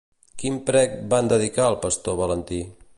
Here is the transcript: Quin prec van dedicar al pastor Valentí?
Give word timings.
Quin 0.43 0.55
prec 0.69 0.95
van 1.13 1.31
dedicar 1.35 1.67
al 1.67 1.79
pastor 1.87 2.21
Valentí? 2.25 2.65